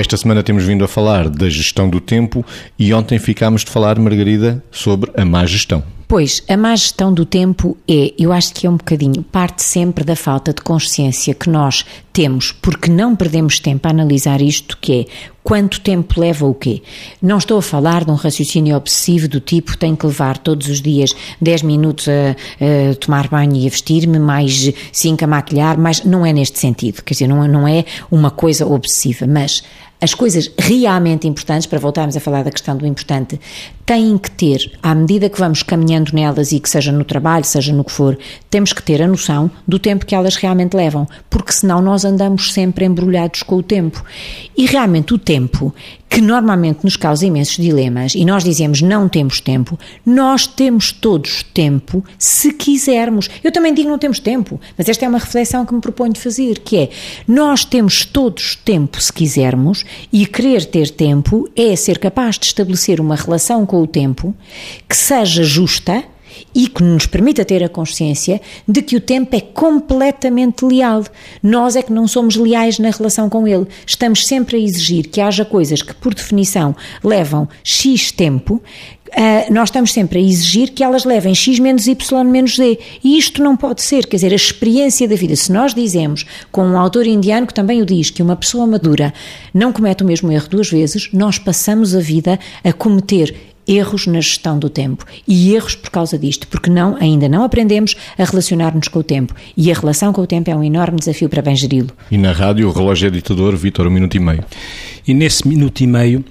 Esta 0.00 0.16
semana 0.16 0.42
temos 0.42 0.64
vindo 0.64 0.82
a 0.82 0.88
falar 0.88 1.28
da 1.28 1.46
gestão 1.50 1.86
do 1.86 2.00
tempo 2.00 2.42
e 2.78 2.94
ontem 2.94 3.18
ficámos 3.18 3.62
de 3.66 3.70
falar, 3.70 3.98
Margarida, 3.98 4.64
sobre 4.70 5.10
a 5.14 5.26
má 5.26 5.44
gestão. 5.44 5.84
Pois, 6.10 6.42
a 6.48 6.56
má 6.56 6.74
gestão 6.74 7.14
do 7.14 7.24
tempo 7.24 7.76
é, 7.88 8.12
eu 8.18 8.32
acho 8.32 8.52
que 8.52 8.66
é 8.66 8.68
um 8.68 8.76
bocadinho, 8.76 9.22
parte 9.22 9.62
sempre 9.62 10.02
da 10.02 10.16
falta 10.16 10.52
de 10.52 10.60
consciência 10.60 11.32
que 11.32 11.48
nós 11.48 11.86
temos, 12.12 12.50
porque 12.50 12.90
não 12.90 13.14
perdemos 13.14 13.60
tempo 13.60 13.86
a 13.86 13.92
analisar 13.92 14.42
isto, 14.42 14.76
que 14.80 15.02
é 15.02 15.04
quanto 15.44 15.80
tempo 15.80 16.20
leva 16.20 16.44
o 16.46 16.52
quê? 16.52 16.82
Não 17.22 17.38
estou 17.38 17.58
a 17.58 17.62
falar 17.62 18.04
de 18.04 18.10
um 18.10 18.16
raciocínio 18.16 18.76
obsessivo 18.76 19.28
do 19.28 19.38
tipo 19.38 19.78
tenho 19.78 19.96
que 19.96 20.04
levar 20.04 20.36
todos 20.38 20.66
os 20.66 20.82
dias 20.82 21.14
10 21.40 21.62
minutos 21.62 22.08
a, 22.08 22.32
a 22.90 22.94
tomar 22.96 23.28
banho 23.28 23.54
e 23.54 23.68
a 23.68 23.70
vestir-me, 23.70 24.18
mais 24.18 24.68
5 24.90 25.24
a 25.24 25.28
maquilhar, 25.28 25.78
mas 25.78 26.02
não 26.02 26.26
é 26.26 26.32
neste 26.32 26.58
sentido, 26.58 27.04
quer 27.04 27.14
dizer, 27.14 27.28
não, 27.28 27.46
não 27.46 27.68
é 27.68 27.84
uma 28.10 28.32
coisa 28.32 28.66
obsessiva, 28.66 29.28
mas 29.28 29.62
as 30.00 30.14
coisas 30.14 30.50
realmente 30.58 31.28
importantes, 31.28 31.66
para 31.66 31.78
voltarmos 31.78 32.16
a 32.16 32.20
falar 32.20 32.42
da 32.42 32.50
questão 32.50 32.74
do 32.74 32.86
importante, 32.86 33.38
têm 33.84 34.16
que 34.16 34.30
ter, 34.30 34.78
à 34.82 34.94
medida 34.94 35.28
que 35.28 35.38
vamos 35.38 35.62
caminhando 35.62 35.99
nelas 36.12 36.52
e 36.52 36.60
que 36.60 36.68
seja 36.68 36.90
no 36.90 37.04
trabalho, 37.04 37.44
seja 37.44 37.72
no 37.72 37.84
que 37.84 37.92
for, 37.92 38.18
temos 38.48 38.72
que 38.72 38.82
ter 38.82 39.02
a 39.02 39.06
noção 39.06 39.50
do 39.66 39.78
tempo 39.78 40.06
que 40.06 40.14
elas 40.14 40.36
realmente 40.36 40.76
levam, 40.76 41.06
porque 41.28 41.52
senão 41.52 41.82
nós 41.82 42.04
andamos 42.04 42.52
sempre 42.52 42.84
embrulhados 42.84 43.42
com 43.42 43.56
o 43.56 43.62
tempo. 43.62 44.04
E 44.56 44.66
realmente 44.66 45.14
o 45.14 45.18
tempo 45.18 45.74
que 46.10 46.20
normalmente 46.20 46.80
nos 46.82 46.96
causa 46.96 47.24
imensos 47.24 47.56
dilemas 47.56 48.16
e 48.16 48.24
nós 48.24 48.42
dizemos 48.42 48.82
não 48.82 49.08
temos 49.08 49.40
tempo, 49.40 49.78
nós 50.04 50.44
temos 50.44 50.90
todos 50.90 51.44
tempo 51.54 52.04
se 52.18 52.52
quisermos. 52.52 53.30
Eu 53.44 53.52
também 53.52 53.72
digo 53.72 53.88
não 53.88 53.98
temos 53.98 54.18
tempo, 54.18 54.60
mas 54.76 54.88
esta 54.88 55.04
é 55.04 55.08
uma 55.08 55.18
reflexão 55.18 55.64
que 55.64 55.72
me 55.72 55.80
proponho 55.80 56.16
fazer, 56.18 56.58
que 56.58 56.76
é 56.76 56.90
nós 57.28 57.64
temos 57.64 58.04
todos 58.04 58.56
tempo 58.56 59.00
se 59.00 59.12
quisermos 59.12 59.84
e 60.12 60.26
querer 60.26 60.64
ter 60.64 60.90
tempo 60.90 61.48
é 61.54 61.76
ser 61.76 61.98
capaz 61.98 62.36
de 62.36 62.46
estabelecer 62.46 63.00
uma 63.00 63.14
relação 63.14 63.64
com 63.64 63.80
o 63.80 63.86
tempo 63.86 64.34
que 64.88 64.96
seja 64.96 65.44
justa 65.44 65.89
e 66.54 66.68
que 66.68 66.82
nos 66.82 67.06
permita 67.06 67.44
ter 67.44 67.62
a 67.62 67.68
consciência 67.68 68.40
de 68.66 68.82
que 68.82 68.96
o 68.96 69.00
tempo 69.00 69.34
é 69.36 69.40
completamente 69.40 70.64
leal. 70.64 71.04
Nós 71.42 71.76
é 71.76 71.82
que 71.82 71.92
não 71.92 72.06
somos 72.06 72.36
leais 72.36 72.78
na 72.78 72.90
relação 72.90 73.28
com 73.28 73.46
ele. 73.46 73.66
Estamos 73.86 74.26
sempre 74.26 74.56
a 74.56 74.60
exigir 74.60 75.08
que 75.08 75.20
haja 75.20 75.44
coisas 75.44 75.82
que, 75.82 75.94
por 75.94 76.14
definição, 76.14 76.74
levam 77.02 77.48
X 77.64 78.12
tempo, 78.12 78.62
Uh, 79.10 79.52
nós 79.52 79.70
estamos 79.70 79.92
sempre 79.92 80.20
a 80.20 80.22
exigir 80.22 80.70
que 80.70 80.84
elas 80.84 81.04
levem 81.04 81.34
X 81.34 81.58
menos 81.58 81.88
Y 81.88 82.24
menos 82.24 82.56
Z. 82.56 82.78
E 83.02 83.18
isto 83.18 83.42
não 83.42 83.56
pode 83.56 83.82
ser, 83.82 84.06
quer 84.06 84.16
dizer, 84.16 84.32
a 84.32 84.36
experiência 84.36 85.08
da 85.08 85.16
vida. 85.16 85.34
Se 85.34 85.50
nós 85.50 85.74
dizemos, 85.74 86.24
com 86.52 86.62
um 86.62 86.78
autor 86.78 87.06
indiano 87.06 87.46
que 87.46 87.54
também 87.54 87.82
o 87.82 87.86
diz, 87.86 88.10
que 88.10 88.22
uma 88.22 88.36
pessoa 88.36 88.66
madura 88.66 89.12
não 89.52 89.72
comete 89.72 90.04
o 90.04 90.06
mesmo 90.06 90.30
erro 90.30 90.48
duas 90.48 90.70
vezes, 90.70 91.10
nós 91.12 91.38
passamos 91.38 91.94
a 91.94 92.00
vida 92.00 92.38
a 92.62 92.72
cometer 92.72 93.34
erros 93.70 94.06
na 94.06 94.20
gestão 94.20 94.58
do 94.58 94.68
tempo 94.68 95.04
e 95.26 95.54
erros 95.54 95.76
por 95.76 95.90
causa 95.90 96.18
disto, 96.18 96.48
porque 96.48 96.68
não, 96.68 96.96
ainda 97.00 97.28
não 97.28 97.44
aprendemos 97.44 97.94
a 98.18 98.24
relacionar-nos 98.24 98.88
com 98.88 98.98
o 98.98 99.04
tempo 99.04 99.34
e 99.56 99.70
a 99.70 99.74
relação 99.74 100.12
com 100.12 100.20
o 100.20 100.26
tempo 100.26 100.50
é 100.50 100.56
um 100.56 100.64
enorme 100.64 100.98
desafio 100.98 101.28
para 101.28 101.40
bem 101.40 101.54
geri-lo. 101.54 101.90
E 102.10 102.18
na 102.18 102.32
rádio, 102.32 102.68
o 102.68 102.72
relógio 102.72 103.06
é 103.06 103.10
ditador, 103.10 103.54
Vitor, 103.56 103.86
um 103.86 103.90
minuto 103.90 104.16
e 104.16 104.20
meio. 104.20 104.44
E 105.06 105.14
nesse 105.14 105.46
minuto 105.46 105.80
e 105.80 105.86
meio 105.86 106.24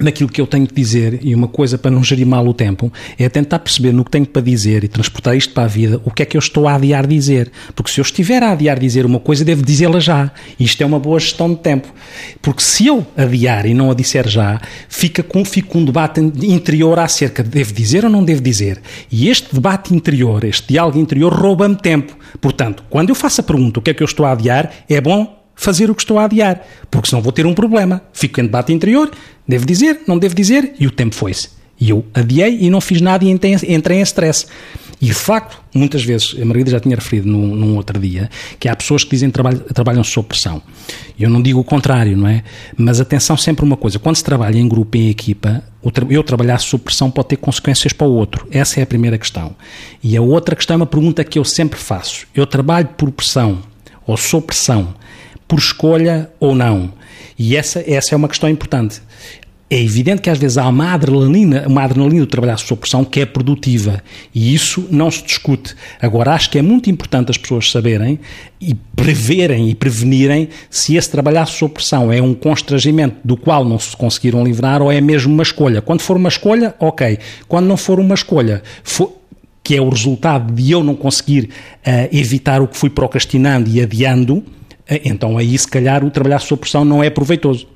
naquilo 0.00 0.28
que 0.28 0.40
eu 0.40 0.46
tenho 0.46 0.66
que 0.66 0.74
dizer, 0.74 1.20
e 1.22 1.34
uma 1.34 1.48
coisa 1.48 1.78
para 1.78 1.90
não 1.90 2.02
gerir 2.02 2.26
mal 2.26 2.46
o 2.46 2.54
tempo, 2.54 2.92
é 3.18 3.28
tentar 3.28 3.58
perceber 3.58 3.92
no 3.92 4.04
que 4.04 4.10
tenho 4.10 4.26
para 4.26 4.42
dizer 4.42 4.84
e 4.84 4.88
transportar 4.88 5.36
isto 5.36 5.52
para 5.52 5.64
a 5.64 5.68
vida, 5.68 6.00
o 6.04 6.10
que 6.10 6.22
é 6.22 6.26
que 6.26 6.36
eu 6.36 6.38
estou 6.38 6.68
a 6.68 6.74
adiar 6.74 7.06
dizer. 7.06 7.50
Porque 7.74 7.90
se 7.90 8.00
eu 8.00 8.02
estiver 8.02 8.42
a 8.42 8.52
adiar 8.52 8.78
dizer 8.78 9.06
uma 9.06 9.20
coisa, 9.20 9.44
devo 9.44 9.62
dizê-la 9.62 10.00
já. 10.00 10.30
Isto 10.58 10.82
é 10.82 10.86
uma 10.86 10.98
boa 10.98 11.18
gestão 11.18 11.48
de 11.50 11.60
tempo. 11.60 11.92
Porque 12.42 12.62
se 12.62 12.86
eu 12.86 13.06
adiar 13.16 13.66
e 13.66 13.74
não 13.74 13.90
a 13.90 13.94
disser 13.94 14.28
já, 14.28 14.60
fica 14.88 15.22
com, 15.22 15.44
fica 15.44 15.68
com 15.68 15.78
um 15.78 15.84
debate 15.84 16.20
interior 16.20 16.98
acerca 16.98 17.42
de 17.42 17.50
devo 17.50 17.72
dizer 17.72 18.04
ou 18.04 18.10
não 18.10 18.24
devo 18.24 18.40
dizer. 18.40 18.80
E 19.10 19.28
este 19.28 19.54
debate 19.54 19.94
interior, 19.94 20.44
este 20.44 20.68
diálogo 20.68 20.98
interior, 20.98 21.32
rouba-me 21.32 21.76
tempo. 21.76 22.16
Portanto, 22.40 22.84
quando 22.90 23.08
eu 23.08 23.14
faço 23.14 23.40
a 23.40 23.44
pergunta 23.44 23.80
o 23.80 23.82
que 23.82 23.90
é 23.90 23.94
que 23.94 24.02
eu 24.02 24.06
estou 24.06 24.26
a 24.26 24.32
adiar, 24.32 24.70
é 24.88 25.00
bom 25.00 25.35
fazer 25.56 25.90
o 25.90 25.94
que 25.94 26.02
estou 26.02 26.18
a 26.18 26.26
adiar, 26.26 26.62
porque 26.90 27.08
senão 27.08 27.22
vou 27.22 27.32
ter 27.32 27.46
um 27.46 27.54
problema. 27.54 28.02
Fico 28.12 28.38
em 28.40 28.44
debate 28.44 28.72
interior, 28.72 29.10
devo 29.48 29.66
dizer, 29.66 30.02
não 30.06 30.18
devo 30.18 30.34
dizer, 30.34 30.74
e 30.78 30.86
o 30.86 30.90
tempo 30.90 31.14
foi-se. 31.14 31.56
E 31.80 31.90
eu 31.90 32.04
adiei 32.14 32.58
e 32.60 32.70
não 32.70 32.80
fiz 32.80 33.00
nada 33.00 33.24
e 33.24 33.28
entrei 33.28 33.98
em 33.98 34.02
stress. 34.02 34.46
E 35.00 35.06
de 35.06 35.14
facto, 35.14 35.62
muitas 35.74 36.02
vezes, 36.02 36.34
a 36.40 36.44
Margarida 36.44 36.70
já 36.70 36.80
tinha 36.80 36.96
referido 36.96 37.28
num, 37.28 37.54
num 37.54 37.76
outro 37.76 37.98
dia, 37.98 38.30
que 38.58 38.66
há 38.66 38.74
pessoas 38.74 39.04
que 39.04 39.10
dizem 39.10 39.28
que 39.28 39.34
trabalham, 39.34 39.60
trabalham 39.60 40.02
sob 40.04 40.26
pressão. 40.26 40.62
Eu 41.18 41.28
não 41.28 41.42
digo 41.42 41.60
o 41.60 41.64
contrário, 41.64 42.16
não 42.16 42.26
é? 42.26 42.42
Mas 42.78 42.98
atenção 42.98 43.36
sempre 43.36 43.62
uma 43.62 43.76
coisa, 43.76 43.98
quando 43.98 44.16
se 44.16 44.24
trabalha 44.24 44.58
em 44.58 44.66
grupo, 44.66 44.96
em 44.96 45.10
equipa, 45.10 45.62
eu 46.08 46.22
trabalhar 46.22 46.58
sob 46.58 46.84
pressão 46.84 47.10
pode 47.10 47.28
ter 47.28 47.36
consequências 47.36 47.92
para 47.92 48.06
o 48.06 48.10
outro. 48.10 48.48
Essa 48.50 48.80
é 48.80 48.82
a 48.82 48.86
primeira 48.86 49.18
questão. 49.18 49.54
E 50.02 50.16
a 50.16 50.22
outra 50.22 50.56
questão 50.56 50.74
é 50.74 50.78
uma 50.78 50.86
pergunta 50.86 51.22
que 51.24 51.38
eu 51.38 51.44
sempre 51.44 51.78
faço. 51.78 52.26
Eu 52.34 52.46
trabalho 52.46 52.88
por 52.96 53.10
pressão 53.10 53.62
ou 54.06 54.16
sob 54.16 54.46
pressão 54.46 54.94
por 55.46 55.58
escolha 55.58 56.30
ou 56.40 56.54
não. 56.54 56.92
E 57.38 57.56
essa, 57.56 57.84
essa 57.86 58.14
é 58.14 58.16
uma 58.16 58.28
questão 58.28 58.48
importante. 58.48 59.00
É 59.68 59.82
evidente 59.82 60.22
que 60.22 60.30
às 60.30 60.38
vezes 60.38 60.58
há 60.58 60.68
uma 60.68 60.92
adrenalina, 60.92 61.64
uma 61.66 61.82
adrenalina 61.82 62.20
do 62.20 62.26
trabalhar 62.28 62.56
sob 62.56 62.80
pressão 62.80 63.04
que 63.04 63.20
é 63.20 63.26
produtiva 63.26 64.00
e 64.32 64.54
isso 64.54 64.86
não 64.92 65.10
se 65.10 65.24
discute. 65.24 65.74
Agora, 66.00 66.34
acho 66.34 66.50
que 66.50 66.58
é 66.58 66.62
muito 66.62 66.88
importante 66.88 67.32
as 67.32 67.36
pessoas 67.36 67.68
saberem 67.68 68.20
e 68.60 68.74
preverem 68.94 69.68
e 69.68 69.74
prevenirem 69.74 70.50
se 70.70 70.94
esse 70.94 71.10
trabalhar 71.10 71.46
sob 71.46 71.74
pressão 71.74 72.12
é 72.12 72.22
um 72.22 72.32
constrangimento 72.32 73.16
do 73.24 73.36
qual 73.36 73.64
não 73.64 73.76
se 73.76 73.96
conseguiram 73.96 74.44
livrar 74.44 74.80
ou 74.80 74.92
é 74.92 75.00
mesmo 75.00 75.34
uma 75.34 75.42
escolha. 75.42 75.82
Quando 75.82 76.00
for 76.00 76.16
uma 76.16 76.28
escolha, 76.28 76.72
ok. 76.78 77.18
Quando 77.48 77.66
não 77.66 77.76
for 77.76 77.98
uma 77.98 78.14
escolha, 78.14 78.62
for, 78.84 79.16
que 79.64 79.74
é 79.74 79.80
o 79.80 79.88
resultado 79.88 80.54
de 80.54 80.70
eu 80.70 80.84
não 80.84 80.94
conseguir 80.94 81.50
uh, 81.84 82.16
evitar 82.16 82.62
o 82.62 82.68
que 82.68 82.76
fui 82.76 82.88
procrastinando 82.88 83.68
e 83.68 83.82
adiando, 83.82 84.44
então 84.88 85.36
aí 85.36 85.56
se 85.58 85.68
calhar 85.68 86.04
o 86.04 86.10
trabalhar 86.10 86.38
sob 86.38 86.60
pressão 86.60 86.84
não 86.84 87.02
é 87.02 87.10
proveitoso. 87.10 87.66